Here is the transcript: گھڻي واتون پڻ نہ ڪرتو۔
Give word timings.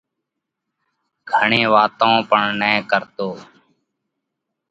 گھڻي 1.31 1.61
واتون 1.73 2.13
پڻ 2.29 2.41
نہ 2.59 2.71
ڪرتو۔ 2.89 3.29